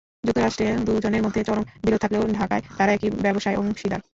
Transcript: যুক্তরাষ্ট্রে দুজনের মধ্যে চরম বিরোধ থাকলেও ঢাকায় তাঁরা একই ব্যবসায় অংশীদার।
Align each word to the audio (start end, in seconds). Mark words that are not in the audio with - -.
যুক্তরাষ্ট্রে 0.23 0.67
দুজনের 0.87 1.23
মধ্যে 1.23 1.41
চরম 1.47 1.65
বিরোধ 1.83 1.99
থাকলেও 2.01 2.23
ঢাকায় 2.39 2.63
তাঁরা 2.77 2.91
একই 2.93 3.09
ব্যবসায় 3.25 3.59
অংশীদার। 3.61 4.01